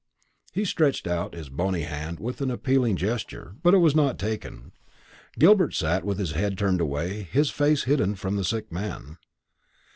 He 0.51 0.65
stretched 0.65 1.05
out 1.05 1.35
his 1.35 1.49
bony 1.49 1.83
hand 1.83 2.19
with 2.19 2.41
an 2.41 2.49
appealing 2.49 2.95
gesture, 2.95 3.57
but 3.61 3.75
it 3.75 3.85
was 3.85 3.93
not 3.95 4.17
taken. 4.17 4.71
Gilbert 5.37 5.75
sat 5.75 6.03
with 6.03 6.17
his 6.17 6.31
head 6.31 6.57
turned 6.57 6.81
away, 6.81 7.21
his 7.31 7.51
face 7.51 7.83
hidden 7.83 8.15
from 8.15 8.35
the 8.35 8.43
sick 8.43 8.71
man. 8.71 9.19